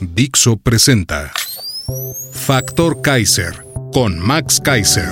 Dixo 0.00 0.56
presenta 0.56 1.32
Factor 2.32 3.02
Kaiser 3.02 3.66
con 3.92 4.16
Max 4.20 4.60
Kaiser. 4.62 5.10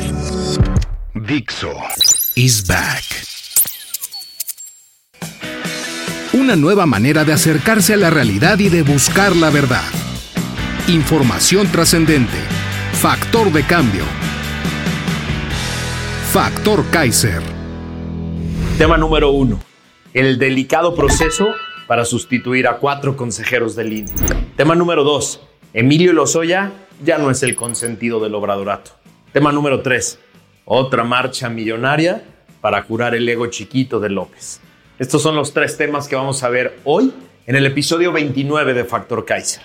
Dixo 1.13 1.73
is 2.37 2.65
back. 2.65 3.03
Una 6.35 6.55
nueva 6.55 6.87
manera 6.87 7.25
de 7.25 7.33
acercarse 7.33 7.95
a 7.95 7.97
la 7.97 8.11
realidad 8.11 8.61
y 8.61 8.69
de 8.69 8.83
buscar 8.83 9.35
la 9.35 9.51
verdad. 9.51 9.91
Información 10.87 11.67
trascendente. 11.73 12.39
Factor 12.93 13.51
de 13.51 13.65
cambio. 13.65 14.05
Factor 16.31 16.89
Kaiser. 16.93 17.43
Tema 18.79 18.97
número 18.97 19.33
uno. 19.33 19.61
El 20.15 20.39
delicado 20.39 20.95
proceso 20.95 21.49
para 21.89 22.05
sustituir 22.05 22.69
a 22.69 22.79
cuatro 22.79 23.17
consejeros 23.17 23.75
del 23.75 23.93
INE. 23.93 24.13
Tema 24.57 24.75
número 24.75 25.05
dos. 25.05 25.43
Emilio 25.75 26.15
Lozoya 26.15 26.73
ya 27.05 27.19
no 27.19 27.31
es 27.31 27.43
el 27.43 27.55
consentido 27.55 28.21
del 28.21 28.35
obradorato. 28.35 28.93
Tema 29.31 29.53
número 29.53 29.83
tres. 29.83 30.19
Otra 30.65 31.05
marcha 31.05 31.51
millonaria 31.51 32.25
para 32.63 32.83
curar 32.85 33.15
el 33.15 33.29
ego 33.29 33.49
chiquito 33.49 34.01
de 34.01 34.09
López. 34.09 34.63
Estos 34.99 35.21
son 35.21 35.37
los 35.37 35.53
tres 35.53 35.77
temas 35.77 36.09
que 36.09 36.17
vamos 36.17 36.43
a 36.43 36.49
ver 36.49 36.79
hoy 36.85 37.13
en 37.47 37.55
el 37.55 37.67
episodio 37.67 38.13
29 38.13 38.73
de 38.73 38.87
Factor 38.87 39.27
Kaiser. 39.27 39.63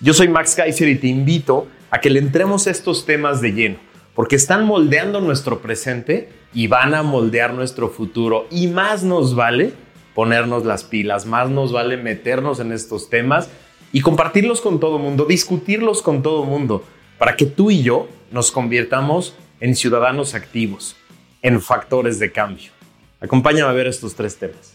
Yo 0.00 0.12
soy 0.12 0.28
Max 0.28 0.54
Kaiser 0.54 0.90
y 0.90 0.96
te 0.96 1.06
invito 1.06 1.66
a 1.90 2.02
que 2.02 2.10
le 2.10 2.20
entremos 2.20 2.66
estos 2.66 3.06
temas 3.06 3.40
de 3.40 3.52
lleno, 3.52 3.76
porque 4.14 4.36
están 4.36 4.66
moldeando 4.66 5.22
nuestro 5.22 5.60
presente 5.60 6.28
y 6.52 6.66
van 6.66 6.92
a 6.92 7.02
moldear 7.02 7.54
nuestro 7.54 7.88
futuro. 7.88 8.46
Y 8.50 8.66
más 8.66 9.04
nos 9.04 9.34
vale 9.34 9.72
ponernos 10.14 10.66
las 10.66 10.84
pilas, 10.84 11.24
más 11.24 11.48
nos 11.48 11.72
vale 11.72 11.96
meternos 11.96 12.60
en 12.60 12.72
estos 12.72 13.08
temas 13.08 13.48
y 13.94 14.00
compartirlos 14.00 14.60
con 14.60 14.80
todo 14.80 14.98
mundo, 14.98 15.24
discutirlos 15.24 16.02
con 16.02 16.20
todo 16.20 16.44
mundo, 16.44 16.82
para 17.16 17.36
que 17.36 17.46
tú 17.46 17.70
y 17.70 17.84
yo 17.84 18.08
nos 18.32 18.50
convirtamos 18.50 19.36
en 19.60 19.76
ciudadanos 19.76 20.34
activos, 20.34 20.96
en 21.42 21.62
factores 21.62 22.18
de 22.18 22.32
cambio. 22.32 22.72
Acompáñame 23.20 23.70
a 23.70 23.72
ver 23.72 23.86
estos 23.86 24.16
tres 24.16 24.36
temas. 24.36 24.74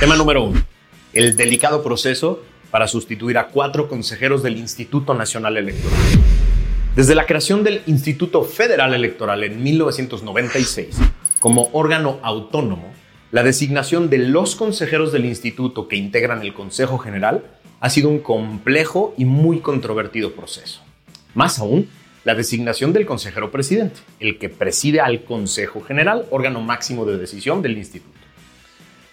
Tema 0.00 0.16
número 0.16 0.44
uno, 0.44 0.64
el 1.12 1.36
delicado 1.36 1.82
proceso 1.82 2.42
para 2.70 2.88
sustituir 2.88 3.36
a 3.36 3.48
cuatro 3.48 3.90
consejeros 3.90 4.42
del 4.42 4.56
Instituto 4.56 5.12
Nacional 5.12 5.58
Electoral. 5.58 6.00
Desde 6.94 7.14
la 7.14 7.26
creación 7.26 7.62
del 7.62 7.82
Instituto 7.86 8.42
Federal 8.42 8.94
Electoral 8.94 9.44
en 9.44 9.62
1996, 9.62 10.96
como 11.40 11.68
órgano 11.74 12.20
autónomo, 12.22 12.94
la 13.32 13.42
designación 13.42 14.08
de 14.08 14.16
los 14.16 14.56
consejeros 14.56 15.12
del 15.12 15.26
instituto 15.26 15.88
que 15.88 15.96
integran 15.96 16.40
el 16.40 16.54
Consejo 16.54 16.96
General 16.96 17.44
ha 17.80 17.90
sido 17.90 18.08
un 18.08 18.20
complejo 18.20 19.14
y 19.16 19.24
muy 19.24 19.60
controvertido 19.60 20.32
proceso. 20.32 20.80
Más 21.34 21.58
aún, 21.58 21.88
la 22.24 22.34
designación 22.34 22.92
del 22.92 23.06
consejero 23.06 23.50
presidente, 23.50 24.00
el 24.18 24.38
que 24.38 24.48
preside 24.48 25.00
al 25.00 25.24
Consejo 25.24 25.80
General, 25.82 26.26
órgano 26.30 26.60
máximo 26.60 27.04
de 27.04 27.18
decisión 27.18 27.62
del 27.62 27.78
instituto. 27.78 28.16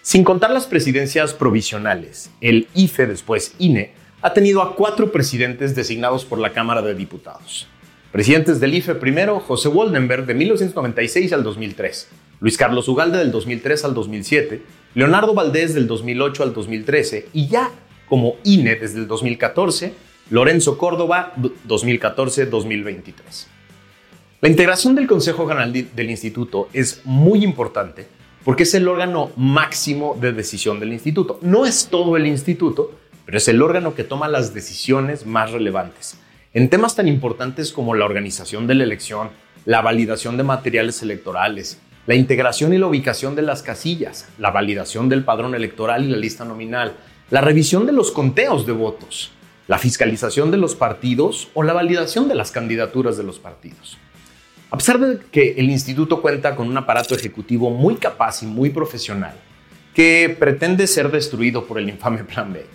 Sin 0.02 0.24
contar 0.24 0.50
las 0.50 0.66
presidencias 0.66 1.32
provisionales, 1.32 2.30
el 2.40 2.68
IFE, 2.74 3.06
después 3.06 3.54
INE, 3.58 3.92
ha 4.20 4.32
tenido 4.32 4.62
a 4.62 4.74
cuatro 4.74 5.12
presidentes 5.12 5.74
designados 5.74 6.24
por 6.24 6.38
la 6.38 6.50
Cámara 6.50 6.82
de 6.82 6.94
Diputados. 6.94 7.68
Presidentes 8.10 8.60
del 8.60 8.74
IFE 8.74 8.96
primero, 8.96 9.40
José 9.40 9.68
Woldenberg 9.68 10.26
de 10.26 10.34
1996 10.34 11.32
al 11.32 11.42
2003, 11.42 12.08
Luis 12.40 12.56
Carlos 12.56 12.88
Ugalde 12.88 13.18
del 13.18 13.30
2003 13.32 13.84
al 13.84 13.94
2007, 13.94 14.62
Leonardo 14.94 15.34
Valdés 15.34 15.74
del 15.74 15.86
2008 15.86 16.42
al 16.42 16.54
2013 16.54 17.28
y 17.32 17.48
ya 17.48 17.70
como 18.08 18.36
INE 18.44 18.76
desde 18.76 18.98
el 18.98 19.08
2014, 19.08 19.94
Lorenzo 20.30 20.78
Córdoba 20.78 21.34
2014-2023. 21.68 23.46
La 24.40 24.48
integración 24.48 24.94
del 24.94 25.06
Consejo 25.06 25.46
General 25.46 25.72
del 25.72 26.10
Instituto 26.10 26.68
es 26.72 27.00
muy 27.04 27.42
importante 27.44 28.06
porque 28.44 28.64
es 28.64 28.74
el 28.74 28.88
órgano 28.88 29.30
máximo 29.36 30.16
de 30.20 30.32
decisión 30.32 30.78
del 30.78 30.92
instituto. 30.92 31.38
No 31.40 31.64
es 31.64 31.88
todo 31.88 32.16
el 32.16 32.26
instituto, 32.26 32.92
pero 33.24 33.38
es 33.38 33.48
el 33.48 33.62
órgano 33.62 33.94
que 33.94 34.04
toma 34.04 34.28
las 34.28 34.52
decisiones 34.52 35.24
más 35.24 35.50
relevantes. 35.50 36.18
En 36.52 36.68
temas 36.68 36.94
tan 36.94 37.08
importantes 37.08 37.72
como 37.72 37.94
la 37.94 38.04
organización 38.04 38.66
de 38.66 38.74
la 38.74 38.84
elección, 38.84 39.30
la 39.64 39.80
validación 39.80 40.36
de 40.36 40.42
materiales 40.42 41.02
electorales, 41.02 41.80
la 42.06 42.14
integración 42.14 42.74
y 42.74 42.78
la 42.78 42.86
ubicación 42.86 43.34
de 43.34 43.42
las 43.42 43.62
casillas, 43.62 44.28
la 44.38 44.50
validación 44.50 45.08
del 45.08 45.24
padrón 45.24 45.54
electoral 45.54 46.04
y 46.04 46.08
la 46.08 46.18
lista 46.18 46.44
nominal, 46.44 46.92
la 47.30 47.40
revisión 47.40 47.86
de 47.86 47.92
los 47.92 48.10
conteos 48.10 48.66
de 48.66 48.72
votos, 48.72 49.32
la 49.66 49.78
fiscalización 49.78 50.50
de 50.50 50.58
los 50.58 50.74
partidos 50.74 51.48
o 51.54 51.62
la 51.62 51.72
validación 51.72 52.28
de 52.28 52.34
las 52.34 52.50
candidaturas 52.50 53.16
de 53.16 53.22
los 53.22 53.38
partidos. 53.38 53.96
A 54.70 54.76
pesar 54.76 54.98
de 54.98 55.18
que 55.30 55.54
el 55.56 55.70
instituto 55.70 56.20
cuenta 56.20 56.54
con 56.54 56.68
un 56.68 56.76
aparato 56.76 57.14
ejecutivo 57.14 57.70
muy 57.70 57.96
capaz 57.96 58.42
y 58.42 58.46
muy 58.46 58.70
profesional, 58.70 59.34
que 59.94 60.36
pretende 60.38 60.86
ser 60.86 61.10
destruido 61.10 61.64
por 61.64 61.78
el 61.78 61.88
infame 61.88 62.24
Plan 62.24 62.52
B, 62.52 62.66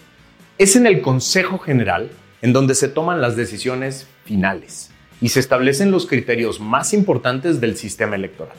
es 0.58 0.76
en 0.76 0.88
el 0.88 1.02
Consejo 1.02 1.60
General 1.60 2.10
en 2.42 2.54
donde 2.54 2.74
se 2.74 2.88
toman 2.88 3.22
las 3.22 3.36
decisiones 3.36 4.08
finales 4.26 4.90
y 5.22 5.30
se 5.30 5.42
establecen 5.42 5.92
los 5.92 6.08
criterios 6.08 6.60
más 6.60 6.94
importantes 6.94 7.62
del 7.62 7.78
sistema 7.78 8.16
electoral. 8.16 8.56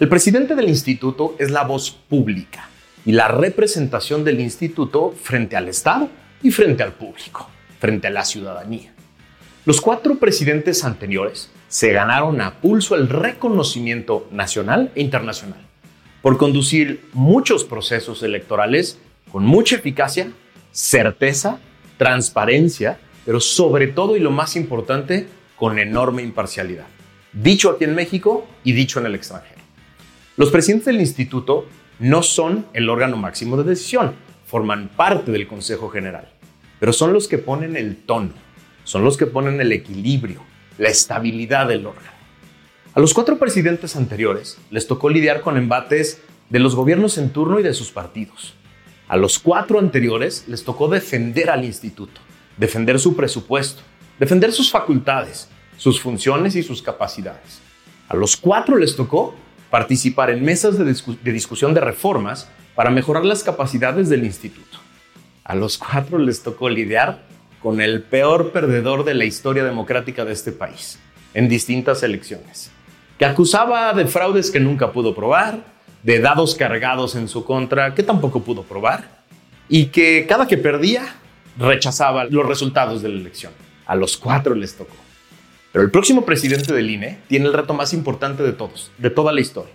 El 0.00 0.08
presidente 0.08 0.54
del 0.54 0.68
instituto 0.68 1.36
es 1.38 1.50
la 1.50 1.64
voz 1.64 1.90
pública 1.90 2.70
y 3.06 3.12
la 3.12 3.28
representación 3.28 4.24
del 4.24 4.40
instituto 4.40 5.14
frente 5.22 5.56
al 5.56 5.68
Estado 5.68 6.10
y 6.42 6.50
frente 6.50 6.82
al 6.82 6.92
público, 6.92 7.48
frente 7.78 8.08
a 8.08 8.10
la 8.10 8.24
ciudadanía. 8.24 8.92
Los 9.64 9.80
cuatro 9.80 10.16
presidentes 10.16 10.84
anteriores 10.84 11.50
se 11.68 11.92
ganaron 11.92 12.40
a 12.40 12.60
pulso 12.60 12.96
el 12.96 13.08
reconocimiento 13.08 14.28
nacional 14.32 14.90
e 14.94 15.02
internacional 15.02 15.60
por 16.20 16.36
conducir 16.36 17.08
muchos 17.12 17.64
procesos 17.64 18.24
electorales 18.24 18.98
con 19.30 19.44
mucha 19.44 19.76
eficacia, 19.76 20.32
certeza, 20.72 21.60
transparencia, 21.98 22.98
pero 23.24 23.40
sobre 23.40 23.86
todo 23.86 24.16
y 24.16 24.20
lo 24.20 24.32
más 24.32 24.56
importante, 24.56 25.28
con 25.56 25.78
enorme 25.78 26.22
imparcialidad. 26.22 26.86
Dicho 27.32 27.70
aquí 27.70 27.84
en 27.84 27.94
México 27.94 28.46
y 28.64 28.72
dicho 28.72 28.98
en 28.98 29.06
el 29.06 29.14
extranjero. 29.14 29.60
Los 30.36 30.50
presidentes 30.50 30.86
del 30.86 31.00
instituto 31.00 31.66
no 31.98 32.22
son 32.22 32.66
el 32.72 32.88
órgano 32.88 33.16
máximo 33.16 33.56
de 33.56 33.64
decisión, 33.64 34.14
forman 34.44 34.88
parte 34.88 35.32
del 35.32 35.46
Consejo 35.46 35.88
General, 35.88 36.28
pero 36.78 36.92
son 36.92 37.12
los 37.12 37.28
que 37.28 37.38
ponen 37.38 37.76
el 37.76 37.96
tono, 37.96 38.32
son 38.84 39.04
los 39.04 39.16
que 39.16 39.26
ponen 39.26 39.60
el 39.60 39.72
equilibrio, 39.72 40.42
la 40.78 40.88
estabilidad 40.88 41.68
del 41.68 41.86
órgano. 41.86 42.16
A 42.94 43.00
los 43.00 43.12
cuatro 43.12 43.38
presidentes 43.38 43.96
anteriores 43.96 44.58
les 44.70 44.86
tocó 44.86 45.10
lidiar 45.10 45.40
con 45.40 45.56
embates 45.56 46.22
de 46.48 46.60
los 46.60 46.74
gobiernos 46.74 47.18
en 47.18 47.30
turno 47.30 47.60
y 47.60 47.62
de 47.62 47.74
sus 47.74 47.90
partidos. 47.90 48.54
A 49.08 49.16
los 49.16 49.38
cuatro 49.38 49.78
anteriores 49.78 50.44
les 50.48 50.64
tocó 50.64 50.88
defender 50.88 51.50
al 51.50 51.64
instituto, 51.64 52.20
defender 52.56 52.98
su 52.98 53.14
presupuesto, 53.14 53.82
defender 54.18 54.52
sus 54.52 54.70
facultades, 54.70 55.48
sus 55.76 56.00
funciones 56.00 56.56
y 56.56 56.62
sus 56.62 56.82
capacidades. 56.82 57.60
A 58.08 58.16
los 58.16 58.36
cuatro 58.36 58.76
les 58.76 58.96
tocó 58.96 59.34
participar 59.70 60.30
en 60.30 60.44
mesas 60.44 60.78
de, 60.78 61.32
discusión 61.32 61.74
de 61.74 61.80
reformas 61.80 62.48
para 62.74 62.90
mejorar 62.90 63.24
las 63.24 63.42
capacidades 63.42 64.08
del 64.08 64.24
instituto. 64.24 64.78
A 65.44 65.54
los 65.54 65.78
cuatro 65.78 66.18
les 66.18 66.42
tocó 66.42 66.68
lidiar 66.68 67.22
con 67.62 67.80
el 67.80 68.02
peor 68.02 68.52
perdedor 68.52 69.04
de 69.04 69.14
la 69.14 69.24
historia 69.24 69.64
democrática 69.64 70.24
de 70.24 70.32
este 70.32 70.52
país, 70.52 70.98
en 71.34 71.48
distintas 71.48 72.02
elecciones, 72.02 72.70
que 73.18 73.24
acusaba 73.24 73.92
de 73.92 74.06
fraudes 74.06 74.50
que 74.50 74.60
nunca 74.60 74.92
pudo 74.92 75.14
probar, 75.14 75.64
de 76.02 76.20
dados 76.20 76.54
cargados 76.54 77.16
en 77.16 77.28
su 77.28 77.44
contra 77.44 77.94
que 77.94 78.02
tampoco 78.02 78.42
pudo 78.42 78.62
probar, 78.62 79.24
y 79.68 79.86
que 79.86 80.26
cada 80.28 80.46
que 80.46 80.58
perdía 80.58 81.16
rechazaba 81.58 82.24
los 82.24 82.46
resultados 82.46 83.02
de 83.02 83.08
la 83.08 83.16
elección. 83.16 83.52
A 83.86 83.96
los 83.96 84.16
cuatro 84.16 84.54
les 84.54 84.76
tocó. 84.76 85.05
Pero 85.76 85.84
el 85.84 85.90
próximo 85.90 86.24
presidente 86.24 86.72
del 86.72 86.88
INE 86.88 87.18
tiene 87.28 87.44
el 87.44 87.52
reto 87.52 87.74
más 87.74 87.92
importante 87.92 88.42
de 88.42 88.54
todos, 88.54 88.90
de 88.96 89.10
toda 89.10 89.30
la 89.30 89.42
historia. 89.42 89.74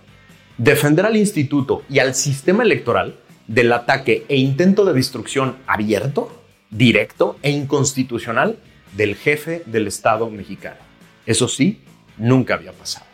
Defender 0.58 1.06
al 1.06 1.16
instituto 1.16 1.84
y 1.88 2.00
al 2.00 2.16
sistema 2.16 2.64
electoral 2.64 3.20
del 3.46 3.72
ataque 3.72 4.26
e 4.28 4.36
intento 4.36 4.84
de 4.84 4.94
destrucción 4.94 5.58
abierto, 5.64 6.42
directo 6.70 7.38
e 7.42 7.52
inconstitucional 7.52 8.58
del 8.96 9.14
jefe 9.14 9.62
del 9.66 9.86
Estado 9.86 10.28
mexicano. 10.28 10.80
Eso 11.24 11.46
sí, 11.46 11.82
nunca 12.18 12.54
había 12.54 12.72
pasado. 12.72 13.06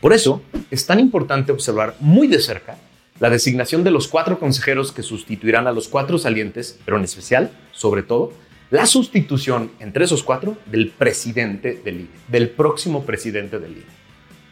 Por 0.00 0.14
eso 0.14 0.40
es 0.70 0.86
tan 0.86 1.00
importante 1.00 1.52
observar 1.52 1.96
muy 2.00 2.28
de 2.28 2.40
cerca 2.40 2.78
la 3.20 3.28
designación 3.28 3.84
de 3.84 3.90
los 3.90 4.08
cuatro 4.08 4.38
consejeros 4.38 4.90
que 4.90 5.02
sustituirán 5.02 5.66
a 5.66 5.72
los 5.72 5.86
cuatro 5.86 6.16
salientes, 6.16 6.78
pero 6.86 6.96
en 6.96 7.04
especial, 7.04 7.50
sobre 7.72 8.02
todo, 8.02 8.32
la 8.70 8.86
sustitución 8.86 9.70
entre 9.78 10.04
esos 10.04 10.22
cuatro 10.22 10.56
del 10.66 10.90
presidente 10.90 11.80
del 11.84 12.00
INE, 12.00 12.08
del 12.28 12.50
próximo 12.50 13.04
presidente 13.04 13.58
del 13.58 13.72
INE. 13.72 13.84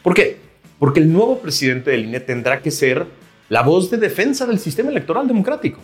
¿Por 0.02 0.14
qué? 0.14 0.38
Porque 0.78 1.00
el 1.00 1.12
nuevo 1.12 1.40
presidente 1.40 1.90
del 1.90 2.04
INE 2.04 2.20
tendrá 2.20 2.60
que 2.62 2.70
ser 2.70 3.06
la 3.48 3.62
voz 3.62 3.90
de 3.90 3.96
defensa 3.96 4.46
del 4.46 4.58
sistema 4.58 4.90
electoral 4.90 5.26
democrático, 5.26 5.80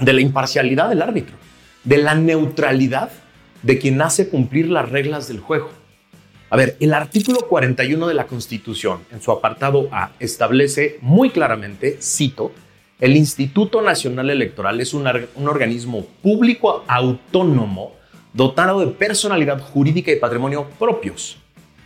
de 0.00 0.12
la 0.12 0.20
imparcialidad 0.20 0.88
del 0.88 1.02
árbitro, 1.02 1.36
de 1.84 1.98
la 1.98 2.14
neutralidad 2.14 3.10
de 3.62 3.78
quien 3.78 4.02
hace 4.02 4.28
cumplir 4.28 4.68
las 4.68 4.88
reglas 4.88 5.28
del 5.28 5.40
juego. 5.40 5.70
A 6.50 6.56
ver, 6.56 6.76
el 6.80 6.92
artículo 6.92 7.46
41 7.48 8.06
de 8.06 8.14
la 8.14 8.26
Constitución, 8.26 9.00
en 9.10 9.22
su 9.22 9.30
apartado 9.32 9.88
A, 9.90 10.12
establece 10.18 10.98
muy 11.00 11.30
claramente, 11.30 11.96
cito, 12.02 12.52
el 13.02 13.16
Instituto 13.16 13.82
Nacional 13.82 14.30
Electoral 14.30 14.80
es 14.80 14.94
un, 14.94 15.08
organismo 15.48 16.06
público 16.22 16.84
autónomo 16.86 17.96
dotado 18.32 18.78
de 18.78 18.92
personalidad 18.92 19.60
jurídica 19.60 20.12
y 20.12 20.20
patrimonio 20.20 20.68
propios. 20.78 21.36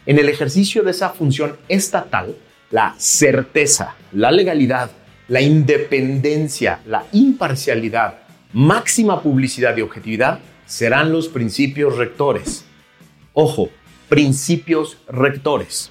En 0.04 0.18
el 0.18 0.28
ejercicio 0.28 0.82
de 0.82 0.90
esa 0.90 1.08
función 1.08 1.56
estatal, 1.68 2.36
la 2.70 2.94
certeza, 2.98 3.96
la 4.12 4.30
legalidad, 4.30 4.90
la 5.28 5.40
independencia, 5.40 6.80
la 6.84 7.06
imparcialidad, 7.12 8.18
máxima 8.52 9.22
publicidad 9.22 9.74
y 9.74 9.80
objetividad 9.80 10.40
serán 10.66 11.12
los 11.12 11.28
principios 11.28 11.96
rectores. 11.96 12.66
Ojo, 13.32 13.70
principios 14.10 14.98
rectores. 15.08 15.90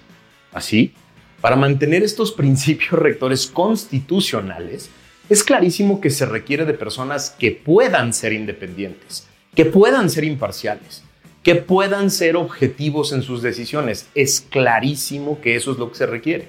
Así, 0.53 0.93
para 1.41 1.55
mantener 1.55 2.03
estos 2.03 2.31
principios 2.31 2.91
rectores 2.91 3.47
constitucionales, 3.47 4.91
es 5.29 5.43
clarísimo 5.43 6.01
que 6.01 6.09
se 6.09 6.25
requiere 6.25 6.65
de 6.65 6.73
personas 6.73 7.31
que 7.31 7.51
puedan 7.51 8.13
ser 8.13 8.33
independientes, 8.33 9.27
que 9.55 9.65
puedan 9.65 10.09
ser 10.09 10.23
imparciales, 10.23 11.03
que 11.41 11.55
puedan 11.55 12.11
ser 12.11 12.35
objetivos 12.35 13.11
en 13.11 13.23
sus 13.23 13.41
decisiones. 13.41 14.07
Es 14.13 14.41
clarísimo 14.41 15.41
que 15.41 15.55
eso 15.55 15.71
es 15.71 15.77
lo 15.77 15.89
que 15.89 15.97
se 15.97 16.05
requiere. 16.05 16.47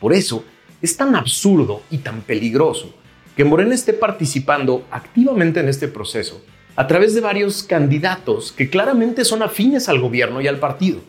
Por 0.00 0.12
eso, 0.12 0.44
es 0.82 0.96
tan 0.96 1.14
absurdo 1.14 1.82
y 1.90 1.98
tan 1.98 2.20
peligroso 2.22 2.94
que 3.36 3.44
Morena 3.44 3.74
esté 3.74 3.92
participando 3.92 4.84
activamente 4.90 5.60
en 5.60 5.68
este 5.68 5.88
proceso 5.88 6.42
a 6.74 6.86
través 6.86 7.14
de 7.14 7.20
varios 7.20 7.62
candidatos 7.62 8.52
que 8.52 8.68
claramente 8.68 9.24
son 9.24 9.42
afines 9.42 9.88
al 9.88 10.00
gobierno 10.00 10.40
y 10.40 10.48
al 10.48 10.58
partido, 10.58 11.00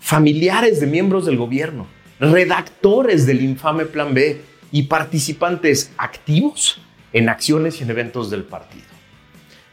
familiares 0.00 0.80
de 0.80 0.86
miembros 0.86 1.26
del 1.26 1.36
gobierno, 1.36 1.86
redactores 2.20 3.26
del 3.26 3.42
infame 3.42 3.86
Plan 3.86 4.14
B 4.14 4.40
y 4.72 4.84
participantes 4.84 5.92
activos 5.96 6.80
en 7.12 7.28
acciones 7.28 7.80
y 7.80 7.84
en 7.84 7.90
eventos 7.90 8.30
del 8.30 8.44
partido. 8.44 8.84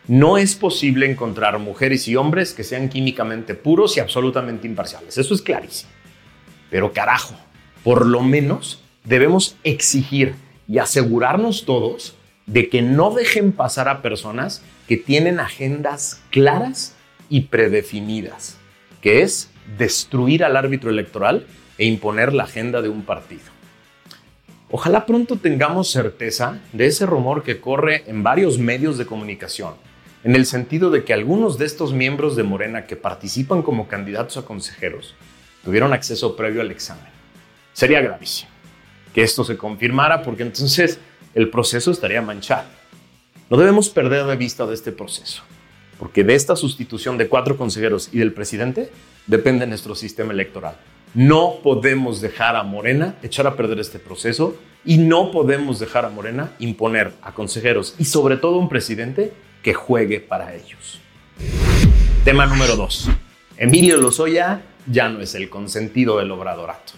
No 0.08 0.38
es 0.38 0.56
posible 0.56 1.10
encontrar 1.10 1.60
mujeres 1.60 2.08
y 2.08 2.16
hombres 2.16 2.54
que 2.54 2.64
sean 2.64 2.90
químicamente 2.90 3.56
puros 3.56 3.96
y 3.96 4.02
absolutamente 4.02 4.68
imparciales. 4.68 5.18
Eso 5.18 5.34
es 5.34 5.42
clarísimo. 5.42 5.92
Pero 6.70 6.92
carajo, 6.92 7.36
por 7.84 8.06
lo 8.06 8.22
menos 8.22 8.84
debemos 9.06 9.56
exigir 9.64 10.36
y 10.68 10.80
asegurarnos 10.80 11.66
todos 11.66 12.16
de 12.46 12.68
que 12.68 12.82
no 12.82 13.12
dejen 13.12 13.54
pasar 13.54 13.88
a 13.88 14.02
personas 14.02 14.62
que 14.88 14.98
tienen 14.98 15.40
agendas 15.40 16.22
claras 16.32 16.96
y 17.30 17.42
predefinidas, 17.42 18.58
que 19.02 19.22
es 19.22 19.50
destruir 19.78 20.44
al 20.44 20.58
árbitro 20.58 20.90
electoral 20.90 21.48
e 21.78 21.86
imponer 21.86 22.34
la 22.34 22.44
agenda 22.44 22.82
de 22.82 22.90
un 22.90 23.04
partido. 23.04 23.53
Ojalá 24.76 25.06
pronto 25.06 25.36
tengamos 25.36 25.92
certeza 25.92 26.60
de 26.72 26.88
ese 26.88 27.06
rumor 27.06 27.44
que 27.44 27.62
corre 27.62 28.06
en 28.08 28.24
varios 28.24 28.58
medios 28.58 28.98
de 28.98 29.06
comunicación, 29.06 29.76
en 30.24 30.36
el 30.36 30.48
sentido 30.48 30.90
de 30.90 31.04
que 31.04 31.14
algunos 31.14 31.60
de 31.60 31.68
estos 31.68 31.94
miembros 31.94 32.36
de 32.36 32.42
Morena 32.42 32.88
que 32.88 32.96
participan 32.96 33.62
como 33.62 33.88
candidatos 33.88 34.38
a 34.38 34.46
consejeros 34.46 35.14
tuvieron 35.64 35.94
acceso 35.94 36.36
previo 36.36 36.62
al 36.62 36.72
examen. 36.72 37.06
Sería 37.74 38.02
gravísimo 38.02 38.50
que 39.14 39.22
esto 39.22 39.44
se 39.44 39.58
confirmara 39.58 40.24
porque 40.24 40.42
entonces 40.42 40.98
el 41.36 41.52
proceso 41.52 41.92
estaría 41.92 42.24
manchado. 42.24 42.68
No 43.52 43.58
debemos 43.58 43.90
perder 43.90 44.26
de 44.26 44.38
vista 44.38 44.66
de 44.66 44.74
este 44.74 44.92
proceso, 44.92 45.44
porque 46.00 46.24
de 46.24 46.34
esta 46.34 46.56
sustitución 46.56 47.20
de 47.20 47.28
cuatro 47.28 47.58
consejeros 47.58 48.10
y 48.12 48.18
del 48.18 48.34
presidente 48.34 48.90
depende 49.28 49.68
nuestro 49.68 49.94
sistema 49.94 50.34
electoral. 50.34 50.78
No 51.16 51.60
podemos 51.62 52.22
dejar 52.22 52.56
a 52.56 52.64
Morena 52.64 53.18
echar 53.22 53.46
a 53.46 53.56
perder 53.56 53.80
este 53.80 54.00
proceso 54.00 54.58
y 54.84 54.98
no 54.98 55.30
podemos 55.30 55.80
dejar 55.80 56.06
a 56.06 56.10
Morena 56.10 56.54
imponer 56.58 57.14
a 57.22 57.34
consejeros 57.34 57.94
y 58.00 58.06
sobre 58.06 58.36
todo 58.38 58.58
un 58.58 58.68
presidente 58.68 59.32
que 59.62 59.76
juegue 59.76 60.20
para 60.20 60.56
ellos. 60.56 61.00
Tema 62.26 62.48
número 62.48 62.76
2. 62.76 63.10
Emilio 63.58 63.98
Lozoya 63.98 64.64
ya 64.88 65.08
no 65.08 65.20
es 65.20 65.36
el 65.36 65.52
consentido 65.52 66.18
del 66.18 66.32
obradorato. 66.32 66.94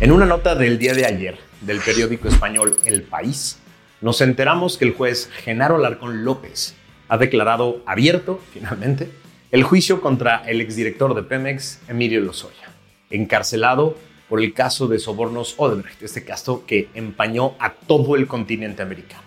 En 0.00 0.10
una 0.10 0.26
nota 0.26 0.56
del 0.56 0.76
día 0.80 0.94
de 0.94 1.06
ayer 1.06 1.38
del 1.60 1.78
periódico 1.78 2.26
español 2.26 2.74
El 2.84 3.04
País, 3.04 3.60
nos 4.00 4.20
enteramos 4.22 4.76
que 4.76 4.86
el 4.86 4.92
juez 4.92 5.30
Genaro 5.44 5.78
Larcón 5.78 6.24
López 6.24 6.74
ha 7.08 7.16
declarado 7.16 7.80
abierto, 7.86 8.40
finalmente, 8.52 9.08
el 9.52 9.62
juicio 9.62 10.00
contra 10.00 10.42
el 10.48 10.60
exdirector 10.60 11.14
de 11.14 11.22
Pemex, 11.22 11.78
Emilio 11.86 12.20
Lozoya, 12.20 12.73
encarcelado 13.14 13.96
por 14.28 14.42
el 14.42 14.52
caso 14.52 14.88
de 14.88 14.98
sobornos 14.98 15.54
Odebrecht, 15.58 16.02
este 16.02 16.24
caso 16.24 16.64
que 16.66 16.88
empañó 16.94 17.54
a 17.58 17.72
todo 17.72 18.16
el 18.16 18.26
continente 18.26 18.82
americano. 18.82 19.22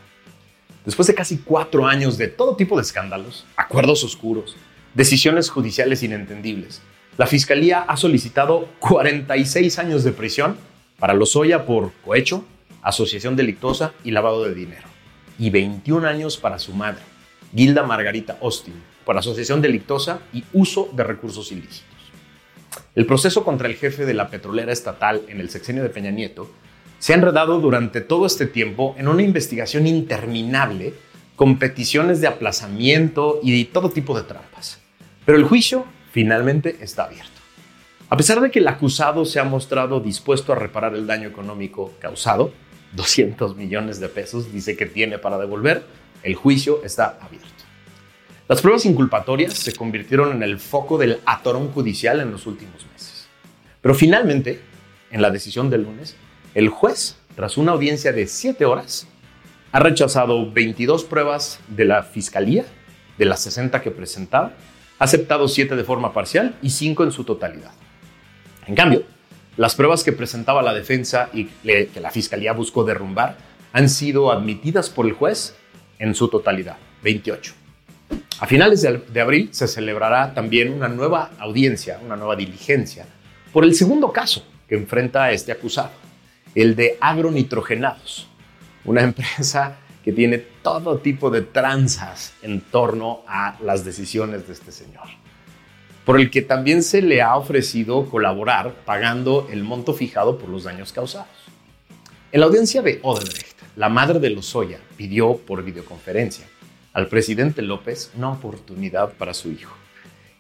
Después 0.86 1.08
de 1.08 1.16
casi 1.16 1.38
cuatro 1.38 1.86
años 1.86 2.18
de 2.18 2.28
todo 2.28 2.56
tipo 2.56 2.78
de 2.78 2.82
escándalos, 2.82 3.46
acuerdos 3.56 4.04
oscuros, 4.04 4.56
decisiones 4.94 5.50
judiciales 5.50 6.04
inentendibles, 6.04 6.82
la 7.18 7.28
Fiscalía 7.28 7.82
ha 7.82 7.98
solicitado 7.98 8.70
46 8.80 9.80
años 9.80 10.04
de 10.04 10.12
prisión 10.12 10.58
para 11.00 11.14
Lozoya 11.14 11.66
por 11.66 11.92
cohecho, 12.06 12.46
asociación 12.82 13.36
delictosa 13.36 13.94
y 14.04 14.12
lavado 14.12 14.44
de 14.44 14.54
dinero. 14.54 14.88
Y 15.40 15.50
21 15.50 16.08
años 16.08 16.38
para 16.38 16.60
su 16.60 16.74
madre, 16.74 17.02
Gilda 17.56 17.84
Margarita 17.84 18.38
Austin, 18.42 18.76
por 19.06 19.18
asociación 19.18 19.62
delictosa 19.62 20.20
y 20.34 20.44
uso 20.54 20.90
de 20.94 21.04
recursos 21.04 21.52
ilícitos. 21.52 21.97
El 22.96 23.06
proceso 23.06 23.44
contra 23.44 23.68
el 23.68 23.76
jefe 23.76 24.06
de 24.06 24.14
la 24.14 24.30
petrolera 24.30 24.72
estatal 24.72 25.24
en 25.28 25.40
el 25.40 25.50
sexenio 25.50 25.84
de 25.84 25.90
Peña 25.90 26.12
Nieto 26.12 26.50
se 27.00 27.14
ha 27.14 27.16
enredado 27.16 27.60
durante 27.60 28.02
todo 28.02 28.26
este 28.26 28.48
tiempo 28.48 28.96
en 28.98 29.08
una 29.08 29.22
investigación 29.22 29.88
interminable 29.88 30.94
con 31.36 31.60
peticiones 31.60 32.22
de 32.22 32.28
aplazamiento 32.28 33.40
y 33.44 33.58
de 33.58 33.72
todo 33.72 33.90
tipo 33.90 34.18
de 34.18 34.24
trampas. 34.24 34.80
Pero 35.26 35.38
el 35.38 35.44
juicio 35.44 35.86
finalmente 36.12 36.78
está 36.82 37.04
abierto. 37.04 37.38
A 38.10 38.18
pesar 38.18 38.42
de 38.42 38.50
que 38.50 38.60
el 38.60 38.68
acusado 38.68 39.26
se 39.26 39.40
ha 39.40 39.44
mostrado 39.44 40.00
dispuesto 40.00 40.54
a 40.54 40.56
reparar 40.56 40.96
el 40.96 41.06
daño 41.06 41.28
económico 41.28 41.94
causado, 42.00 42.54
200 42.94 43.56
millones 43.58 44.00
de 44.00 44.10
pesos 44.10 44.52
dice 44.52 44.78
que 44.78 44.86
tiene 44.86 45.20
para 45.20 45.38
devolver, 45.38 45.84
el 46.24 46.36
juicio 46.36 46.82
está 46.84 47.20
abierto. 47.22 47.57
Las 48.48 48.62
pruebas 48.62 48.86
inculpatorias 48.86 49.56
se 49.56 49.76
convirtieron 49.76 50.32
en 50.32 50.42
el 50.42 50.58
foco 50.58 50.98
del 50.98 51.20
atorón 51.26 51.70
judicial 51.74 52.22
en 52.22 52.32
los 52.32 52.48
últimos 52.48 52.86
meses. 52.94 53.28
Pero 53.82 53.94
finalmente, 53.94 54.62
en 55.12 55.22
la 55.22 55.32
decisión 55.32 55.70
del 55.70 55.84
lunes, 55.84 56.16
el 56.54 56.70
juez, 56.70 57.18
tras 57.36 57.58
una 57.58 57.74
audiencia 57.74 58.14
de 58.14 58.26
7 58.26 58.64
horas, 58.64 59.06
ha 59.74 59.80
rechazado 59.80 60.50
22 60.50 61.04
pruebas 61.04 61.60
de 61.68 61.84
la 61.84 62.04
fiscalía, 62.04 62.64
de 63.18 63.26
las 63.26 63.42
60 63.42 63.82
que 63.82 63.92
presentaba, 63.92 64.54
ha 64.98 65.04
aceptado 65.04 65.50
siete 65.50 65.76
de 65.76 65.84
forma 65.84 66.14
parcial 66.14 66.56
y 66.62 66.70
cinco 66.70 67.04
en 67.04 67.12
su 67.12 67.26
totalidad. 67.26 67.72
En 68.66 68.76
cambio, 68.76 69.04
las 69.58 69.76
pruebas 69.76 70.06
que 70.06 70.14
presentaba 70.14 70.62
la 70.62 70.74
defensa 70.74 71.30
y 71.34 71.46
que 71.46 72.00
la 72.00 72.12
fiscalía 72.12 72.54
buscó 72.54 72.86
derrumbar 72.86 73.38
han 73.74 73.90
sido 73.90 74.32
admitidas 74.32 74.90
por 74.90 75.06
el 75.06 75.12
juez 75.12 75.56
en 76.00 76.16
su 76.16 76.30
totalidad, 76.30 76.78
28. 77.04 77.67
A 78.40 78.46
finales 78.46 78.84
de, 78.84 79.22
abril 79.22 79.50
se 79.52 79.68
celebrará 79.68 80.36
también 80.36 80.72
una 80.72 80.88
nueva 80.88 81.32
audiencia, 81.40 82.00
una 82.06 82.16
nueva 82.16 82.36
diligencia, 82.36 83.08
por 83.52 83.64
el 83.64 83.74
segundo 83.74 84.12
caso 84.12 84.46
que 84.70 84.76
enfrenta 84.76 85.24
a 85.24 85.32
este 85.32 85.52
acusado, 85.52 85.90
el 86.54 86.76
de 86.76 86.98
agronitrogenados, 87.02 88.28
una 88.86 89.02
empresa 89.04 89.78
que 90.04 90.14
tiene 90.14 90.38
todo 90.38 91.00
tipo 91.00 91.32
de 91.32 91.42
tranzas 91.42 92.34
en 92.44 92.62
torno 92.62 93.24
a 93.28 93.58
las 93.64 93.84
decisiones 93.84 94.46
de 94.46 94.54
este 94.54 94.72
señor, 94.72 95.08
por 96.06 96.20
el 96.20 96.30
que 96.30 96.44
también 96.44 96.84
se 96.84 97.02
le 97.02 97.24
ha 97.24 97.36
ofrecido 97.38 98.08
colaborar 98.08 98.76
pagando 98.86 99.48
el 99.52 99.64
monto 99.64 99.96
fijado 99.96 100.38
por 100.38 100.50
los 100.50 100.66
daños 100.66 100.94
causados. 100.94 101.28
En 102.32 102.42
la 102.42 102.46
audiencia 102.46 102.84
de 102.84 103.00
Odebrecht, 103.02 103.58
la 103.76 103.90
madre 103.90 104.20
de 104.20 104.30
Lozoya 104.30 104.78
pidió 104.96 105.38
por 105.38 105.64
videoconferencia 105.64 106.46
al 106.98 107.10
presidente 107.10 107.62
López 107.62 108.10
una 108.16 108.32
oportunidad 108.32 109.14
para 109.14 109.36
su 109.36 109.52
hijo 109.52 109.72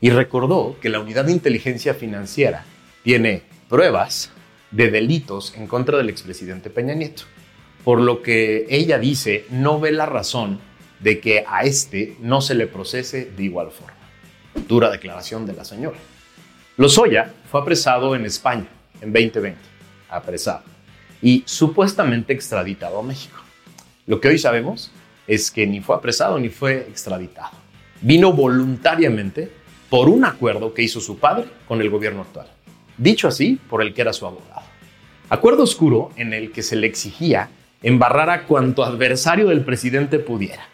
y 0.02 0.10
recordó 0.10 0.76
que 0.82 0.90
la 0.90 1.00
Unidad 1.00 1.26
de 1.26 1.32
Inteligencia 1.32 1.94
Financiera 1.94 2.66
tiene 3.04 3.44
pruebas 3.70 4.32
de 4.72 4.90
delitos 4.90 5.54
en 5.56 5.68
contra 5.68 6.00
del 6.00 6.10
expresidente 6.10 6.72
Peña 6.72 6.96
Nieto, 6.96 7.26
por 7.84 8.02
lo 8.02 8.24
que 8.24 8.66
ella 8.72 8.98
dice 8.98 9.46
no 9.52 9.80
ve 9.80 9.92
la 9.92 10.08
razón 10.08 10.60
de 11.00 11.20
que 11.20 11.46
a 11.48 11.62
este 11.62 12.18
no 12.22 12.42
se 12.42 12.56
le 12.56 12.66
procese 12.66 13.26
de 13.26 13.44
igual 13.44 13.70
forma. 13.70 13.94
Dura 14.68 14.90
declaración 14.90 15.46
de 15.46 15.54
la 15.54 15.64
señora. 15.64 15.98
Lozoya 16.76 17.36
fue 17.52 17.62
apresado 17.62 18.16
en 18.16 18.26
España 18.26 18.66
en 19.00 19.14
2020, 19.14 19.60
apresado, 20.10 20.64
y 21.22 21.44
supuestamente 21.46 22.34
extraditado 22.34 22.98
a 22.98 23.04
México. 23.04 23.38
Lo 24.08 24.20
que 24.20 24.30
hoy 24.30 24.40
sabemos 24.40 24.92
es 25.28 25.52
que 25.52 25.68
ni 25.68 25.82
fue 25.82 25.96
apresado 25.96 26.40
ni 26.40 26.50
fue 26.50 26.80
extraditado. 26.90 27.52
Vino 28.02 28.32
voluntariamente 28.34 29.52
por 29.90 30.10
un 30.10 30.26
acuerdo 30.26 30.74
que 30.74 30.84
hizo 30.84 31.00
su 31.00 31.18
padre 31.18 31.46
con 31.68 31.82
el 31.82 31.90
gobierno 31.90 32.22
actual. 32.22 32.48
Dicho 32.98 33.28
así, 33.28 33.60
por 33.70 33.82
el 33.82 33.94
que 33.94 34.02
era 34.02 34.14
su 34.14 34.26
abogado. 34.26 34.66
Acuerdo 35.30 35.64
oscuro 35.64 36.12
en 36.16 36.34
el 36.34 36.52
que 36.52 36.64
se 36.64 36.76
le 36.76 36.88
exigía 36.88 37.50
embarrar 37.84 38.30
a 38.30 38.44
cuanto 38.44 38.84
adversario 38.84 39.48
del 39.48 39.62
presidente 39.62 40.20
pudiera, 40.20 40.68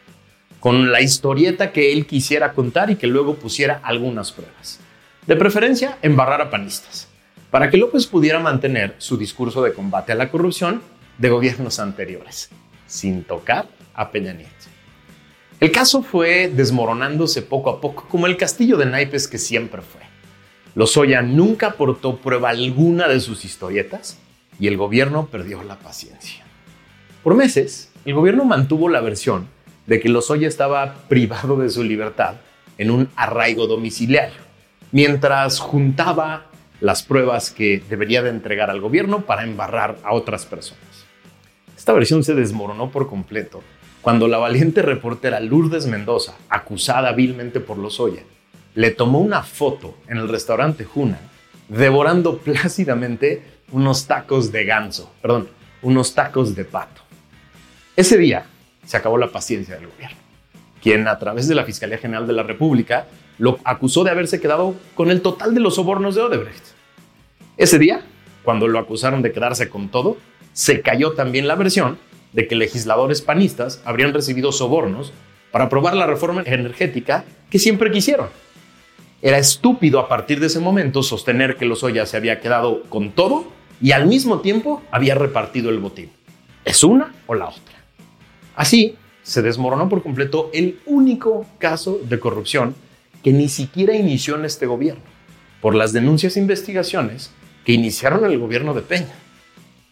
con 0.60 0.91
la 0.91 1.01
historieta 1.01 1.72
que 1.72 1.91
él 1.91 2.05
quisiera 2.05 2.53
contar 2.53 2.89
y 2.89 2.95
que 2.95 3.07
luego 3.07 3.36
pusiera 3.36 3.81
algunas 3.83 4.31
pruebas. 4.31 4.79
De 5.27 5.36
preferencia, 5.36 5.98
embarrar 6.01 6.41
a 6.41 6.50
panistas, 6.50 7.07
para 7.50 7.69
que 7.69 7.77
López 7.77 8.07
pudiera 8.07 8.39
mantener 8.39 8.95
su 9.00 9.17
discurso 9.17 9.63
de 9.63 9.74
combate 9.74 10.12
a 10.12 10.15
la 10.15 10.29
corrupción 10.29 10.81
de 11.17 11.29
gobiernos 11.29 11.79
anteriores, 11.79 12.50
sin 12.88 13.24
tocar 13.24 13.67
a 13.93 14.12
Peña 14.12 14.33
Nieto. 14.33 14.51
El 15.59 15.71
caso 15.71 16.03
fue 16.03 16.50
desmoronándose 16.50 17.41
poco 17.41 17.69
a 17.69 17.79
poco, 17.79 18.05
como 18.09 18.27
el 18.27 18.35
castillo 18.35 18.77
de 18.77 18.85
naipes 18.85 19.27
que 19.27 19.38
siempre 19.38 19.81
fue. 19.81 20.01
Lozoya 20.75 21.21
nunca 21.21 21.67
aportó 21.67 22.17
prueba 22.17 22.50
alguna 22.50 23.07
de 23.07 23.19
sus 23.19 23.45
historietas 23.45 24.17
y 24.59 24.67
el 24.67 24.75
gobierno 24.75 25.27
perdió 25.27 25.63
la 25.63 25.77
paciencia. 25.77 26.43
Por 27.23 27.35
meses, 27.35 27.91
el 28.05 28.13
gobierno 28.13 28.43
mantuvo 28.43 28.89
la 28.89 29.00
versión 29.00 29.47
de 29.85 30.00
que 30.00 30.09
Lozoya 30.09 30.47
estaba 30.47 30.95
privado 31.07 31.57
de 31.57 31.69
su 31.69 31.83
libertad 31.83 32.35
en 32.77 32.91
un 32.91 33.09
arraigo 33.15 33.67
domiciliario, 33.67 34.41
mientras 34.91 35.59
juntaba 35.59 36.47
las 36.81 37.03
pruebas 37.03 37.51
que 37.51 37.81
debería 37.89 38.21
de 38.21 38.29
entregar 38.29 38.69
al 38.69 38.81
gobierno 38.81 39.21
para 39.21 39.43
embarrar 39.43 39.97
a 40.03 40.13
otras 40.13 40.45
personas. 40.45 40.83
Esta 41.77 41.93
versión 41.93 42.23
se 42.23 42.35
desmoronó 42.35 42.91
por 42.91 43.07
completo 43.07 43.63
cuando 44.03 44.27
la 44.27 44.38
valiente 44.38 44.81
reportera 44.81 45.39
Lourdes 45.39 45.88
Mendoza, 45.88 46.36
acusada 46.50 47.13
vilmente 47.13 47.62
por 47.62 47.77
Lozoya, 47.77 48.22
le 48.75 48.91
tomó 48.91 49.19
una 49.19 49.43
foto 49.43 49.95
en 50.10 50.17
el 50.17 50.27
restaurante 50.27 50.83
Juna, 50.83 51.19
devorando 51.69 52.38
plácidamente 52.43 53.41
unos 53.72 54.05
tacos 54.05 54.51
de 54.51 54.65
ganso, 54.65 55.10
perdón, 55.22 55.48
unos 55.81 56.13
tacos 56.13 56.53
de 56.53 56.65
pato. 56.65 57.01
Ese 57.95 58.17
día 58.17 58.45
se 58.86 58.98
acabó 58.98 59.17
la 59.17 59.31
paciencia 59.31 59.75
del 59.75 59.88
gobierno, 59.88 60.17
quien 60.81 61.07
a 61.07 61.17
través 61.17 61.48
de 61.48 61.55
la 61.55 61.63
Fiscalía 61.63 61.98
General 61.98 62.27
de 62.27 62.33
la 62.33 62.43
República 62.43 63.07
lo 63.38 63.57
acusó 63.63 64.03
de 64.03 64.12
haberse 64.12 64.41
quedado 64.41 64.75
con 64.95 65.12
el 65.12 65.22
total 65.22 65.55
de 65.55 65.62
los 65.62 65.75
sobornos 65.75 66.15
de 66.15 66.24
Odebrecht. 66.24 66.65
Ese 67.55 67.79
día, 67.79 68.01
cuando 68.43 68.67
lo 68.67 68.79
acusaron 68.79 69.22
de 69.22 69.31
quedarse 69.31 69.69
con 69.69 69.88
todo, 69.88 70.17
se 70.51 70.81
cayó 70.81 71.13
también 71.13 71.48
la 71.48 71.55
versión 71.55 71.98
de 72.34 72.48
que 72.48 72.56
legisladores 72.56 73.22
panistas 73.22 73.82
habrían 73.86 74.13
recibido 74.13 74.52
sobornos 74.52 75.13
para 75.52 75.66
aprobar 75.66 75.96
la 75.96 76.08
reforma 76.08 76.44
energética 76.46 77.25
que 77.50 77.60
siempre 77.60 77.92
quisieron. 77.92 78.28
Era 79.22 79.38
estúpido 79.38 80.00
a 80.00 80.10
partir 80.10 80.40
de 80.40 80.48
ese 80.48 80.60
momento 80.60 81.02
sostener 81.04 81.56
que 81.56 81.66
Lozoya 81.66 82.06
se 82.06 82.18
había 82.18 82.42
quedado 82.42 82.84
con 82.90 83.12
todo 83.12 83.46
y 83.82 83.92
al 83.92 84.08
mismo 84.08 84.42
tiempo 84.42 84.82
había 84.92 85.16
repartido 85.16 85.70
el 85.70 85.80
botín. 85.80 86.10
¿Es 86.66 86.84
una 86.84 87.13
o 87.28 87.36
la 87.36 87.48
otra? 87.48 87.84
Así, 88.56 88.96
se 89.24 89.42
desmoronó 89.42 89.88
por 89.88 90.04
completo 90.04 90.50
el 90.54 90.80
único 90.86 91.46
caso 91.58 92.00
de 92.04 92.20
corrupción 92.20 92.75
que 93.24 93.32
ni 93.32 93.48
siquiera 93.48 93.96
inició 93.96 94.36
en 94.36 94.46
este 94.46 94.66
gobierno, 94.66 95.04
por 95.62 95.75
las 95.75 95.94
denuncias 95.94 96.36
e 96.36 96.42
investigaciones 96.42 97.32
que 97.66 97.72
iniciaron 97.72 98.25
el 98.25 98.38
gobierno 98.38 98.74
de 98.74 98.82
Peña. 98.82 99.16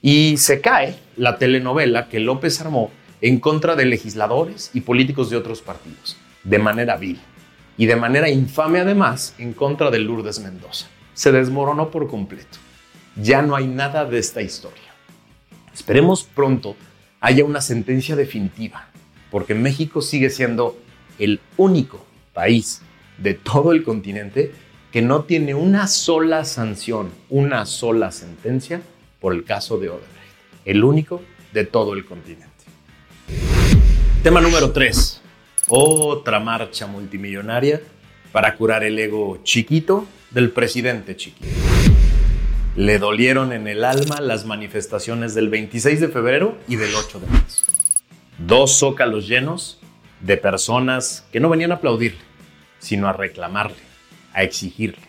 Y 0.01 0.37
se 0.37 0.61
cae 0.61 0.95
la 1.15 1.37
telenovela 1.37 2.09
que 2.09 2.19
López 2.19 2.59
armó 2.61 2.91
en 3.21 3.39
contra 3.39 3.75
de 3.75 3.85
legisladores 3.85 4.71
y 4.73 4.81
políticos 4.81 5.29
de 5.29 5.37
otros 5.37 5.61
partidos, 5.61 6.17
de 6.43 6.57
manera 6.57 6.97
vil. 6.97 7.19
Y 7.77 7.85
de 7.85 7.95
manera 7.95 8.29
infame 8.29 8.79
además 8.79 9.35
en 9.37 9.53
contra 9.53 9.91
de 9.91 9.99
Lourdes 9.99 10.39
Mendoza. 10.39 10.87
Se 11.13 11.31
desmoronó 11.31 11.91
por 11.91 12.07
completo. 12.07 12.57
Ya 13.15 13.41
no 13.41 13.55
hay 13.55 13.67
nada 13.67 14.05
de 14.05 14.17
esta 14.17 14.41
historia. 14.41 14.91
Esperemos 15.73 16.23
pronto 16.23 16.75
haya 17.19 17.45
una 17.45 17.61
sentencia 17.61 18.15
definitiva, 18.15 18.87
porque 19.29 19.53
México 19.53 20.01
sigue 20.01 20.29
siendo 20.29 20.77
el 21.19 21.39
único 21.57 22.03
país 22.33 22.81
de 23.19 23.35
todo 23.35 23.71
el 23.71 23.83
continente 23.83 24.51
que 24.91 25.01
no 25.01 25.23
tiene 25.23 25.53
una 25.53 25.87
sola 25.87 26.43
sanción, 26.43 27.11
una 27.29 27.65
sola 27.65 28.11
sentencia 28.11 28.81
por 29.21 29.33
el 29.33 29.45
caso 29.45 29.77
de 29.77 29.89
Odebrecht, 29.89 30.11
el 30.65 30.83
único 30.83 31.21
de 31.53 31.63
todo 31.63 31.93
el 31.93 32.03
continente. 32.03 32.49
Tema 34.23 34.41
número 34.41 34.71
3. 34.71 35.21
Otra 35.69 36.39
marcha 36.39 36.87
multimillonaria 36.87 37.81
para 38.31 38.55
curar 38.55 38.83
el 38.83 38.97
ego 38.97 39.39
chiquito 39.43 40.05
del 40.31 40.51
presidente 40.51 41.15
chiquito. 41.15 41.47
Le 42.75 42.97
dolieron 42.99 43.53
en 43.53 43.67
el 43.67 43.83
alma 43.83 44.19
las 44.21 44.45
manifestaciones 44.45 45.35
del 45.35 45.49
26 45.49 45.99
de 45.99 46.07
febrero 46.07 46.57
y 46.67 46.77
del 46.77 46.93
8 46.95 47.19
de 47.19 47.27
marzo. 47.27 47.65
Dos 48.39 48.79
zócalos 48.79 49.27
llenos 49.27 49.79
de 50.21 50.37
personas 50.37 51.27
que 51.31 51.39
no 51.39 51.49
venían 51.49 51.71
a 51.71 51.75
aplaudirle, 51.75 52.21
sino 52.79 53.07
a 53.07 53.13
reclamarle, 53.13 53.77
a 54.33 54.43
exigirle. 54.43 55.03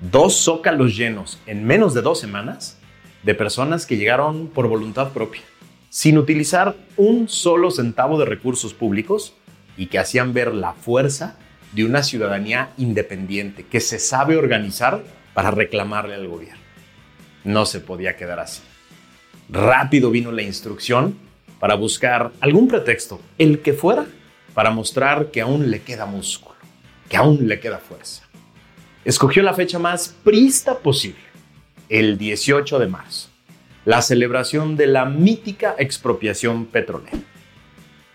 Dos 0.00 0.34
zócalos 0.36 0.96
llenos 0.96 1.38
en 1.46 1.64
menos 1.64 1.94
de 1.94 2.02
dos 2.02 2.20
semanas 2.20 2.78
de 3.22 3.34
personas 3.34 3.86
que 3.86 3.96
llegaron 3.96 4.48
por 4.48 4.68
voluntad 4.68 5.12
propia, 5.12 5.42
sin 5.90 6.18
utilizar 6.18 6.76
un 6.96 7.28
solo 7.28 7.70
centavo 7.70 8.18
de 8.18 8.24
recursos 8.24 8.74
públicos 8.74 9.34
y 9.76 9.86
que 9.86 9.98
hacían 9.98 10.32
ver 10.32 10.54
la 10.54 10.72
fuerza 10.72 11.36
de 11.72 11.84
una 11.84 12.02
ciudadanía 12.02 12.70
independiente 12.76 13.64
que 13.64 13.80
se 13.80 13.98
sabe 13.98 14.36
organizar 14.36 15.02
para 15.34 15.50
reclamarle 15.50 16.14
al 16.14 16.28
gobierno. 16.28 16.60
No 17.44 17.66
se 17.66 17.80
podía 17.80 18.16
quedar 18.16 18.40
así. 18.40 18.62
Rápido 19.48 20.10
vino 20.10 20.32
la 20.32 20.42
instrucción 20.42 21.16
para 21.58 21.74
buscar 21.74 22.32
algún 22.40 22.68
pretexto, 22.68 23.20
el 23.38 23.60
que 23.60 23.72
fuera, 23.72 24.06
para 24.54 24.70
mostrar 24.70 25.30
que 25.30 25.40
aún 25.40 25.70
le 25.70 25.82
queda 25.82 26.06
músculo, 26.06 26.56
que 27.08 27.16
aún 27.16 27.48
le 27.48 27.60
queda 27.60 27.78
fuerza. 27.78 28.24
Escogió 29.04 29.42
la 29.42 29.54
fecha 29.54 29.78
más 29.78 30.14
prista 30.22 30.78
posible 30.78 31.31
el 31.92 32.16
18 32.16 32.78
de 32.78 32.86
marzo, 32.86 33.28
la 33.84 34.00
celebración 34.00 34.76
de 34.76 34.86
la 34.86 35.04
mítica 35.04 35.74
expropiación 35.78 36.64
petrolera. 36.64 37.18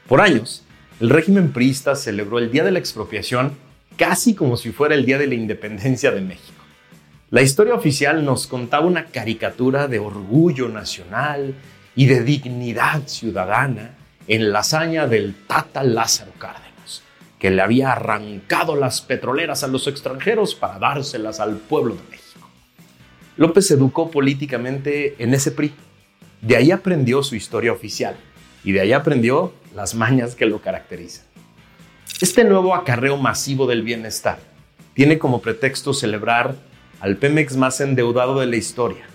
Por 0.08 0.20
años, 0.20 0.64
el 1.00 1.12
régimen 1.12 1.54
priista 1.54 1.96
celebró 1.96 2.40
el 2.40 2.50
Día 2.50 2.64
de 2.64 2.72
la 2.72 2.80
Expropiación 2.80 3.56
casi 3.96 4.34
como 4.34 4.58
si 4.58 4.72
fuera 4.72 4.96
el 4.96 5.06
Día 5.06 5.20
de 5.20 5.28
la 5.28 5.36
Independencia 5.36 6.10
de 6.10 6.22
México. 6.22 6.64
La 7.30 7.44
historia 7.44 7.76
oficial 7.76 8.26
nos 8.26 8.48
contaba 8.48 8.88
una 8.88 9.06
caricatura 9.06 9.88
de 9.88 10.00
orgullo 10.00 10.70
nacional 10.70 11.54
y 11.96 12.08
de 12.08 12.24
dignidad 12.24 13.04
ciudadana 13.06 13.92
en 14.28 14.52
la 14.52 14.60
hazaña 14.60 15.06
del 15.06 15.36
Tata 15.46 15.84
Lázaro 15.84 16.32
Cárdenas, 16.40 17.04
que 17.38 17.52
le 17.52 17.62
había 17.62 17.92
arrancado 17.92 18.76
las 18.76 19.02
petroleras 19.02 19.64
a 19.64 19.68
los 19.68 19.86
extranjeros 19.86 20.56
para 20.56 20.80
dárselas 20.80 21.40
al 21.40 21.58
pueblo 21.58 21.94
de 21.94 22.02
México. 22.10 22.27
López 23.38 23.68
se 23.68 23.76
educó 23.76 24.10
políticamente 24.10 25.16
en 25.20 25.34
ese 25.34 25.52
PRI. 25.52 25.72
De 26.42 26.56
ahí 26.56 26.72
aprendió 26.72 27.22
su 27.22 27.36
historia 27.36 27.72
oficial 27.72 28.16
y 28.64 28.72
de 28.72 28.82
ahí 28.82 28.94
aprendió 28.94 29.54
las 29.76 29.94
mañas 29.94 30.36
que 30.36 30.48
lo 30.48 30.60
caracterizan. 30.60 31.26
Este 32.20 32.44
nuevo 32.44 32.74
acarreo 32.74 33.16
masivo 33.18 33.68
del 33.68 33.84
bienestar 33.84 34.40
tiene 34.96 35.20
como 35.20 35.40
pretexto 35.40 35.94
celebrar 35.94 36.56
al 37.00 37.18
Pemex 37.18 37.56
más 37.56 37.80
endeudado 37.80 38.40
de 38.40 38.48
la 38.48 38.56
historia, 38.56 39.06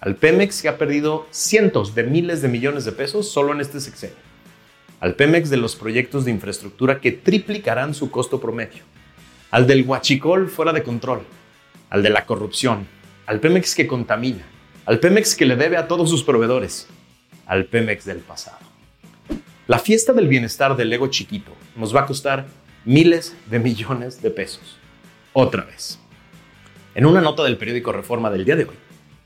al 0.00 0.16
Pemex 0.16 0.62
que 0.62 0.68
ha 0.68 0.78
perdido 0.78 1.26
cientos 1.30 1.94
de 1.94 2.04
miles 2.04 2.40
de 2.40 2.48
millones 2.48 2.86
de 2.86 2.92
pesos 2.92 3.30
solo 3.30 3.52
en 3.52 3.60
este 3.60 3.80
sexenio, 3.80 4.16
al 5.00 5.16
Pemex 5.16 5.50
de 5.50 5.58
los 5.58 5.76
proyectos 5.76 6.24
de 6.24 6.30
infraestructura 6.30 6.98
que 6.98 7.12
triplicarán 7.12 7.92
su 7.92 8.10
costo 8.10 8.40
promedio, 8.40 8.84
al 9.50 9.66
del 9.66 9.84
huachicol 9.86 10.48
fuera 10.48 10.72
de 10.72 10.82
control, 10.82 11.20
al 11.90 12.02
de 12.02 12.08
la 12.08 12.24
corrupción, 12.24 12.86
al 13.30 13.38
Pemex 13.38 13.76
que 13.76 13.86
contamina, 13.86 14.44
al 14.86 14.98
Pemex 14.98 15.36
que 15.36 15.46
le 15.46 15.54
debe 15.54 15.76
a 15.76 15.86
todos 15.86 16.10
sus 16.10 16.24
proveedores, 16.24 16.88
al 17.46 17.66
Pemex 17.66 18.04
del 18.04 18.18
pasado. 18.18 18.58
La 19.68 19.78
fiesta 19.78 20.12
del 20.12 20.26
bienestar 20.26 20.76
del 20.76 20.92
ego 20.92 21.06
chiquito 21.06 21.52
nos 21.76 21.94
va 21.94 22.00
a 22.00 22.06
costar 22.06 22.46
miles 22.84 23.36
de 23.48 23.60
millones 23.60 24.20
de 24.20 24.32
pesos. 24.32 24.78
Otra 25.32 25.62
vez. 25.62 26.00
En 26.96 27.06
una 27.06 27.20
nota 27.20 27.44
del 27.44 27.56
periódico 27.56 27.92
Reforma 27.92 28.30
del 28.30 28.44
día 28.44 28.56
de 28.56 28.64
hoy, 28.64 28.74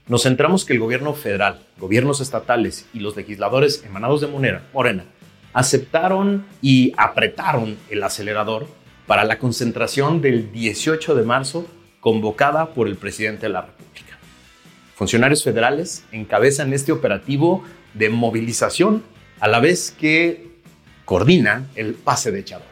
nos 0.06 0.24
centramos 0.24 0.66
que 0.66 0.74
el 0.74 0.80
gobierno 0.80 1.14
federal, 1.14 1.64
gobiernos 1.78 2.20
estatales 2.20 2.84
y 2.92 3.00
los 3.00 3.16
legisladores 3.16 3.84
emanados 3.86 4.20
de 4.20 4.26
Morena 4.26 5.06
aceptaron 5.54 6.44
y 6.60 6.92
apretaron 6.98 7.78
el 7.88 8.02
acelerador 8.02 8.66
para 9.06 9.24
la 9.24 9.38
concentración 9.38 10.20
del 10.20 10.52
18 10.52 11.14
de 11.14 11.22
marzo 11.22 11.66
convocada 12.04 12.74
por 12.74 12.86
el 12.86 12.96
presidente 12.96 13.46
de 13.46 13.52
la 13.54 13.62
República. 13.62 14.18
Funcionarios 14.94 15.42
federales 15.42 16.04
encabezan 16.12 16.74
este 16.74 16.92
operativo 16.92 17.64
de 17.94 18.10
movilización 18.10 19.02
a 19.40 19.48
la 19.48 19.58
vez 19.58 19.90
que 19.98 20.50
coordinan 21.06 21.66
el 21.76 21.94
pase 21.94 22.30
de 22.30 22.40
echadora. 22.40 22.68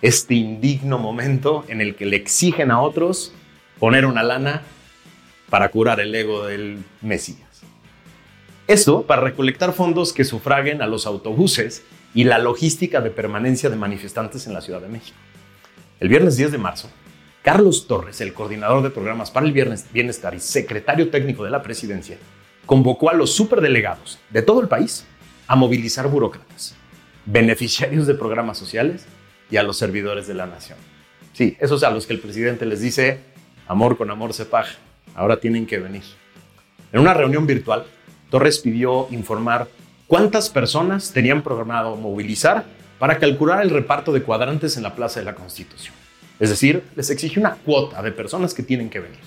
Este 0.00 0.32
indigno 0.36 0.96
momento 0.96 1.66
en 1.68 1.82
el 1.82 1.96
que 1.96 2.06
le 2.06 2.16
exigen 2.16 2.70
a 2.70 2.80
otros 2.80 3.34
poner 3.78 4.06
una 4.06 4.22
lana 4.22 4.62
para 5.50 5.68
curar 5.68 6.00
el 6.00 6.14
ego 6.14 6.46
del 6.46 6.78
Mesías. 7.02 7.60
Esto 8.68 9.02
para 9.02 9.20
recolectar 9.20 9.74
fondos 9.74 10.14
que 10.14 10.24
sufraguen 10.24 10.80
a 10.80 10.86
los 10.86 11.04
autobuses 11.04 11.82
y 12.14 12.24
la 12.24 12.38
logística 12.38 13.02
de 13.02 13.10
permanencia 13.10 13.68
de 13.68 13.76
manifestantes 13.76 14.46
en 14.46 14.54
la 14.54 14.62
Ciudad 14.62 14.80
de 14.80 14.88
México. 14.88 15.18
El 16.00 16.08
viernes 16.08 16.38
10 16.38 16.52
de 16.52 16.58
marzo, 16.58 16.88
Carlos 17.42 17.88
Torres, 17.88 18.20
el 18.20 18.32
coordinador 18.32 18.84
de 18.84 18.90
programas 18.90 19.32
para 19.32 19.46
el 19.46 19.52
bienestar 19.52 20.32
y 20.32 20.38
secretario 20.38 21.10
técnico 21.10 21.42
de 21.42 21.50
la 21.50 21.60
presidencia, 21.60 22.16
convocó 22.66 23.10
a 23.10 23.14
los 23.14 23.32
superdelegados 23.32 24.20
de 24.30 24.42
todo 24.42 24.60
el 24.60 24.68
país 24.68 25.04
a 25.48 25.56
movilizar 25.56 26.06
burócratas, 26.06 26.76
beneficiarios 27.26 28.06
de 28.06 28.14
programas 28.14 28.58
sociales 28.58 29.06
y 29.50 29.56
a 29.56 29.64
los 29.64 29.76
servidores 29.76 30.28
de 30.28 30.34
la 30.34 30.46
nación. 30.46 30.78
Sí, 31.32 31.56
esos 31.58 31.82
a 31.82 31.90
los 31.90 32.06
que 32.06 32.12
el 32.12 32.20
presidente 32.20 32.64
les 32.64 32.80
dice, 32.80 33.18
amor 33.66 33.96
con 33.96 34.12
amor 34.12 34.34
se 34.34 34.44
paga, 34.44 34.70
ahora 35.16 35.40
tienen 35.40 35.66
que 35.66 35.80
venir. 35.80 36.04
En 36.92 37.00
una 37.00 37.12
reunión 37.12 37.44
virtual, 37.44 37.86
Torres 38.30 38.60
pidió 38.60 39.08
informar 39.10 39.66
cuántas 40.06 40.48
personas 40.48 41.10
tenían 41.12 41.42
programado 41.42 41.96
movilizar 41.96 42.66
para 43.00 43.18
calcular 43.18 43.62
el 43.62 43.70
reparto 43.70 44.12
de 44.12 44.22
cuadrantes 44.22 44.76
en 44.76 44.84
la 44.84 44.94
Plaza 44.94 45.18
de 45.18 45.26
la 45.26 45.34
Constitución. 45.34 46.01
Es 46.42 46.50
decir, 46.50 46.82
les 46.96 47.08
exige 47.08 47.38
una 47.38 47.54
cuota 47.54 48.02
de 48.02 48.10
personas 48.10 48.52
que 48.52 48.64
tienen 48.64 48.90
que 48.90 48.98
venir. 48.98 49.20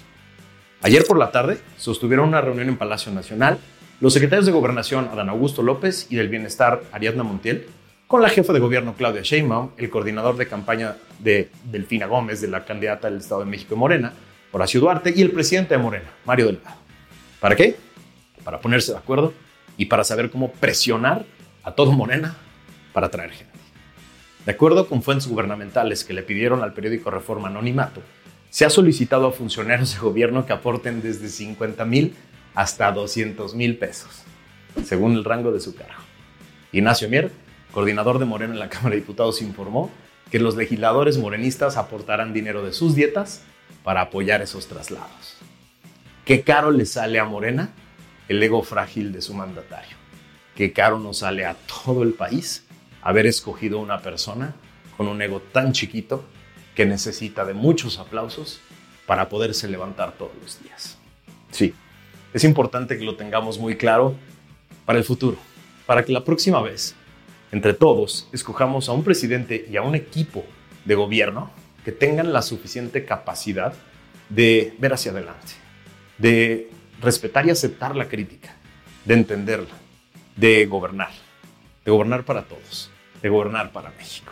Ayer 0.82 1.06
por 1.06 1.18
la 1.18 1.32
tarde 1.32 1.60
sostuvieron 1.78 2.28
una 2.28 2.42
reunión 2.42 2.68
en 2.68 2.76
Palacio 2.76 3.10
Nacional 3.10 3.58
los 4.02 4.12
secretarios 4.12 4.46
de 4.46 4.52
Gobernación 4.52 5.08
Adán 5.08 5.30
Augusto 5.30 5.64
López 5.64 6.08
y 6.10 6.18
del 6.18 6.28
Bienestar 6.28 6.84
Ariadna 6.92 7.24
Montiel, 7.24 7.68
con 8.08 8.22
la 8.22 8.28
jefa 8.28 8.52
de 8.52 8.60
gobierno 8.60 8.96
Claudia 8.98 9.22
Sheinbaum, 9.22 9.70
el 9.78 9.90
coordinador 9.90 10.36
de 10.36 10.50
campaña 10.50 10.98
de 11.20 11.50
Delfina 11.64 12.06
Gómez, 12.06 12.42
de 12.42 12.50
la 12.50 12.66
candidata 12.66 13.10
del 13.10 13.22
Estado 13.22 13.46
de 13.46 13.48
México 13.50 13.78
Morena, 13.78 14.12
Horacio 14.52 14.82
Duarte, 14.82 15.14
y 15.16 15.22
el 15.22 15.32
presidente 15.32 15.76
de 15.76 15.82
Morena, 15.82 16.10
Mario 16.26 16.48
Delgado. 16.48 16.76
¿Para 17.40 17.56
qué? 17.56 17.78
Para 18.44 18.60
ponerse 18.60 18.92
de 18.92 18.98
acuerdo 18.98 19.34
y 19.78 19.86
para 19.86 20.04
saber 20.04 20.30
cómo 20.30 20.52
presionar 20.52 21.24
a 21.64 21.72
todo 21.72 21.94
Morena 21.94 22.36
para 22.92 23.10
traer 23.10 23.32
gente. 23.32 23.55
De 24.46 24.52
acuerdo 24.52 24.88
con 24.88 25.02
fuentes 25.02 25.28
gubernamentales 25.28 26.04
que 26.04 26.14
le 26.14 26.22
pidieron 26.22 26.62
al 26.62 26.74
periódico 26.74 27.10
Reforma 27.10 27.48
Anonimato, 27.48 28.02
se 28.52 28.64
ha 28.64 28.70
solicitado 28.70 29.28
a 29.28 29.32
funcionarios 29.32 29.94
de 29.94 30.00
gobierno 30.00 30.46
que 30.46 30.54
aporten 30.54 31.02
desde 31.02 31.30
50 31.30 31.84
mil 31.86 32.14
hasta 32.54 32.92
200 32.92 33.56
mil 33.56 33.78
pesos, 33.78 34.24
según 34.86 35.14
el 35.14 35.24
rango 35.24 35.52
de 35.52 35.60
su 35.60 35.76
cargo. 35.76 36.02
Ignacio 36.72 37.10
Mier, 37.10 37.32
coordinador 37.72 38.20
de 38.20 38.26
Morena 38.26 38.54
en 38.54 38.60
la 38.60 38.70
Cámara 38.70 38.92
de 38.92 39.02
Diputados, 39.02 39.42
informó 39.42 39.90
que 40.30 40.40
los 40.40 40.56
legisladores 40.56 41.18
morenistas 41.18 41.76
aportarán 41.76 42.32
dinero 42.32 42.64
de 42.64 42.72
sus 42.72 42.96
dietas 42.96 43.44
para 43.84 44.02
apoyar 44.02 44.42
esos 44.42 44.68
traslados. 44.68 45.38
¿Qué 46.24 46.42
caro 46.42 46.72
le 46.72 46.86
sale 46.86 47.20
a 47.20 47.26
Morena 47.26 47.70
el 48.28 48.42
ego 48.42 48.62
frágil 48.64 49.12
de 49.12 49.22
su 49.22 49.34
mandatario? 49.34 49.96
¿Qué 50.56 50.72
caro 50.72 51.00
nos 51.00 51.20
sale 51.20 51.46
a 51.46 51.56
todo 51.84 52.04
el 52.04 52.14
país 52.14 52.65
haber 53.06 53.28
escogido 53.28 53.80
una 53.80 54.00
persona 54.00 54.56
con 54.98 55.08
un 55.08 55.22
ego 55.22 55.40
tan 55.40 55.72
chiquito 55.72 56.26
que 56.74 56.88
necesita 56.88 57.46
de 57.46 57.54
muchos 57.54 58.00
aplausos 58.00 58.60
para 59.06 59.30
poderse 59.30 59.70
levantar 59.70 60.14
todos 60.14 60.32
los 60.42 60.62
días? 60.62 60.98
Sí, 61.52 61.74
es 62.34 62.44
importante 62.44 62.98
que 62.98 63.06
lo 63.06 63.16
tengamos 63.16 63.60
muy 63.60 63.78
claro 63.78 64.16
para 64.86 64.98
el 64.98 65.06
futuro, 65.06 65.38
para 65.86 66.04
que 66.04 66.12
la 66.12 66.24
próxima 66.24 66.62
vez, 66.64 66.96
entre 67.52 67.76
todos, 67.76 68.28
escojamos 68.34 68.90
a 68.90 68.94
un 68.94 69.04
presidente 69.04 69.68
y 69.70 69.78
a 69.78 69.84
un 69.84 69.94
equipo 69.94 70.44
de 70.84 70.96
gobierno 70.96 71.52
que 71.86 71.92
tengan 71.92 72.34
la 72.34 72.42
suficiente 72.42 73.06
capacidad 73.06 73.76
de 74.30 74.74
ver 74.80 74.94
hacia 74.94 75.12
adelante, 75.12 75.54
de 76.18 76.72
respetar 77.00 77.46
y 77.46 77.52
aceptar 77.52 77.96
la 77.96 78.10
crítica, 78.10 78.56
de 79.06 79.14
entenderla, 79.14 79.76
de 80.36 80.66
gobernar, 80.66 81.12
de 81.86 81.92
gobernar 81.92 82.26
para 82.26 82.42
todos, 82.46 82.90
de 83.26 83.30
gobernar 83.30 83.72
para 83.72 83.90
México. 83.98 84.32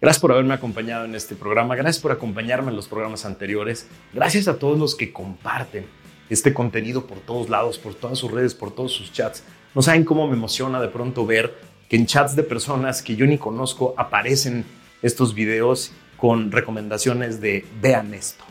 Gracias 0.00 0.22
por 0.22 0.32
haberme 0.32 0.54
acompañado 0.54 1.04
en 1.04 1.14
este 1.14 1.34
programa, 1.34 1.76
gracias 1.76 2.00
por 2.00 2.12
acompañarme 2.12 2.70
en 2.70 2.76
los 2.76 2.88
programas 2.88 3.26
anteriores, 3.26 3.88
gracias 4.14 4.48
a 4.48 4.58
todos 4.58 4.78
los 4.78 4.94
que 4.94 5.12
comparten 5.12 5.84
este 6.30 6.54
contenido 6.54 7.06
por 7.06 7.18
todos 7.18 7.50
lados, 7.50 7.76
por 7.78 7.94
todas 7.94 8.16
sus 8.16 8.30
redes, 8.30 8.54
por 8.54 8.74
todos 8.74 8.92
sus 8.92 9.12
chats. 9.12 9.44
No 9.74 9.82
saben 9.82 10.04
cómo 10.04 10.26
me 10.26 10.32
emociona 10.32 10.80
de 10.80 10.88
pronto 10.88 11.26
ver 11.26 11.54
que 11.90 11.96
en 11.96 12.06
chats 12.06 12.34
de 12.36 12.42
personas 12.42 13.02
que 13.02 13.16
yo 13.16 13.26
ni 13.26 13.36
conozco 13.36 13.92
aparecen 13.98 14.64
estos 15.02 15.34
videos 15.34 15.92
con 16.16 16.50
recomendaciones 16.50 17.42
de 17.42 17.66
vean 17.82 18.14
esto, 18.14 18.44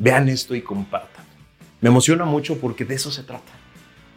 vean 0.00 0.28
esto 0.28 0.56
y 0.56 0.62
compartan. 0.62 1.24
Me 1.80 1.88
emociona 1.88 2.24
mucho 2.24 2.58
porque 2.58 2.84
de 2.84 2.96
eso 2.96 3.12
se 3.12 3.22
trata, 3.22 3.52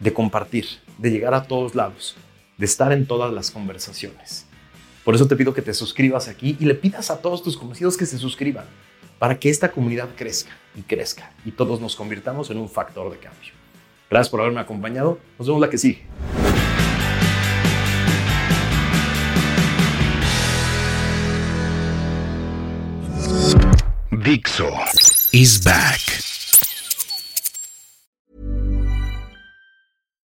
de 0.00 0.12
compartir, 0.12 0.66
de 0.98 1.12
llegar 1.12 1.34
a 1.34 1.44
todos 1.44 1.76
lados, 1.76 2.16
de 2.58 2.66
estar 2.66 2.90
en 2.90 3.06
todas 3.06 3.32
las 3.32 3.52
conversaciones. 3.52 4.48
Por 5.04 5.14
eso 5.16 5.26
te 5.26 5.34
pido 5.36 5.52
que 5.52 5.62
te 5.62 5.74
suscribas 5.74 6.28
aquí 6.28 6.56
y 6.60 6.64
le 6.64 6.74
pidas 6.74 7.10
a 7.10 7.20
todos 7.20 7.42
tus 7.42 7.56
conocidos 7.56 7.96
que 7.96 8.06
se 8.06 8.18
suscriban 8.18 8.64
para 9.18 9.38
que 9.38 9.50
esta 9.50 9.72
comunidad 9.72 10.10
crezca 10.16 10.52
y 10.76 10.82
crezca 10.82 11.32
y 11.44 11.52
todos 11.52 11.80
nos 11.80 11.96
convirtamos 11.96 12.50
en 12.50 12.58
un 12.58 12.68
factor 12.68 13.10
de 13.10 13.18
cambio. 13.18 13.52
Gracias 14.10 14.30
por 14.30 14.40
haberme 14.40 14.60
acompañado. 14.60 15.18
Nos 15.38 15.48
vemos 15.48 15.60
la 15.60 15.70
que 15.70 15.78
sigue. 15.78 16.06
Dixo 24.10 24.70
is 25.32 25.58
back. 25.64 26.31